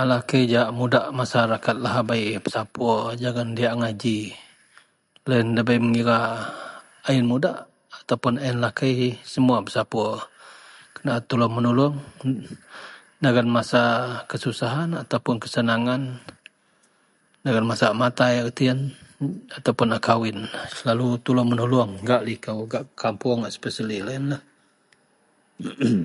[0.00, 4.16] alakei jahak a mudak masyarakat lahabei pesapur dagen diak agai ji,
[5.28, 6.18] loyien dabei mengira
[7.06, 7.64] a ien mudakah
[8.00, 8.96] ataupun a ien lakei
[9.32, 10.10] semua pesapur,
[10.94, 11.94] kena tulung menulung
[13.24, 13.82] dagen masa
[14.30, 16.02] kesusahan ataupun kesenangan
[17.44, 18.78] dagen masa a matai reti ien
[19.58, 20.38] ataupun a kawin
[20.78, 24.42] selalu tulung menulung gak liko gak kapoung gak spesili lau ienlah
[25.84, 26.00] em em